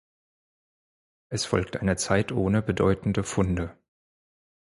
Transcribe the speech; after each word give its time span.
Es 1.29 1.45
folgt 1.45 1.77
eine 1.77 1.95
Zeit 1.95 2.31
ohne 2.31 2.63
bedeutende 2.63 3.21
Funde. 3.23 3.77